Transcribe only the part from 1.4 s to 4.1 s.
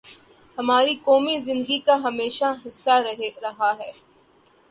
زندگی کا ہمیشہ حصہ رہا ہے۔